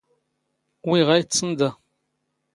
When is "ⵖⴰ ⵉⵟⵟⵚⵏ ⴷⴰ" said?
1.07-1.71